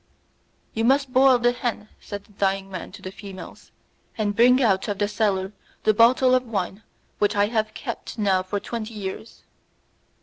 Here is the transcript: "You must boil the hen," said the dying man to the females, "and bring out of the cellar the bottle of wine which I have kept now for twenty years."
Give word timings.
"You 0.73 0.83
must 0.83 1.13
boil 1.13 1.37
the 1.37 1.51
hen," 1.51 1.87
said 1.99 2.25
the 2.25 2.31
dying 2.31 2.71
man 2.71 2.91
to 2.93 3.03
the 3.03 3.11
females, 3.11 3.69
"and 4.17 4.35
bring 4.35 4.59
out 4.59 4.87
of 4.87 4.97
the 4.97 5.07
cellar 5.07 5.53
the 5.83 5.93
bottle 5.93 6.33
of 6.33 6.43
wine 6.47 6.81
which 7.19 7.35
I 7.35 7.45
have 7.49 7.75
kept 7.75 8.17
now 8.17 8.41
for 8.41 8.59
twenty 8.59 8.95
years." 8.95 9.43